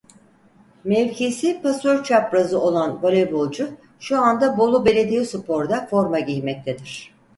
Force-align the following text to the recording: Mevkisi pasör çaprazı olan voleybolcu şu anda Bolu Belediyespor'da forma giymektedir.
Mevkisi 0.83 1.61
pasör 1.61 2.03
çaprazı 2.03 2.61
olan 2.61 3.01
voleybolcu 3.03 3.69
şu 3.99 4.17
anda 4.19 4.57
Bolu 4.57 4.85
Belediyespor'da 4.85 5.85
forma 5.87 6.19
giymektedir. 6.19 7.11